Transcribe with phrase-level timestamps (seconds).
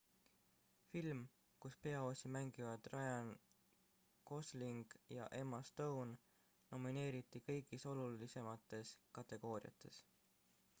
[0.91, 1.19] film
[1.65, 3.29] kus peaosi mängivad ryan
[4.31, 4.81] gosling
[5.17, 6.17] ja emma stone
[6.73, 10.05] nomineeriti kõigis olulisemates kategooriates